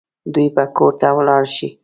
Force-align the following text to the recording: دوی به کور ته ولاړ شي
دوی 0.33 0.47
به 0.55 0.63
کور 0.77 0.93
ته 0.99 1.07
ولاړ 1.17 1.43
شي 1.55 1.69